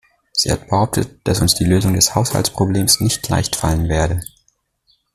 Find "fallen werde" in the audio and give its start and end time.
3.55-4.19